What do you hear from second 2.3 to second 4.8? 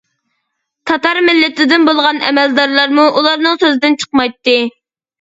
ئەمەلدارلارمۇ ئۇلارنىڭ سۆزىدىن چىقمايتتى.